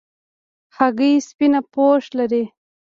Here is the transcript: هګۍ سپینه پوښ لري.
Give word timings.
هګۍ 0.77 1.13
سپینه 1.29 1.59
پوښ 1.73 2.03
لري. 2.17 2.43